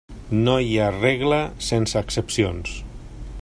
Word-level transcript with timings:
No 0.45 0.53
hi 0.67 0.71
ha 0.77 0.87
regla 0.95 1.39
sense 1.67 2.03
excepcions. 2.05 2.77